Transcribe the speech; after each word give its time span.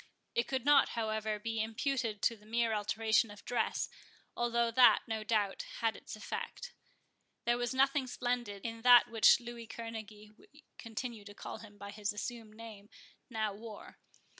It 0.33 0.47
could 0.47 0.65
not, 0.65 0.89
however, 0.97 1.37
be 1.37 1.61
imputed 1.61 2.23
to 2.23 2.35
the 2.35 2.47
mere 2.47 2.73
alteration 2.73 3.29
of 3.29 3.45
dress, 3.45 3.87
although 4.35 4.71
that, 4.71 5.03
no 5.07 5.23
doubt, 5.23 5.61
had 5.79 5.95
its 5.95 6.15
effect. 6.15 6.73
There 7.45 7.59
was 7.59 7.71
nothing 7.71 8.07
splendid 8.07 8.65
in 8.65 8.81
that 8.81 9.11
which 9.11 9.39
Louis 9.39 9.67
Kerneguy 9.67 10.35
(we 10.39 10.63
continue 10.79 11.23
to 11.25 11.35
call 11.35 11.59
him 11.59 11.77
by 11.77 11.91
his 11.91 12.13
assumed 12.13 12.55
name) 12.55 12.89
now 13.29 13.53
wore. 13.53 13.99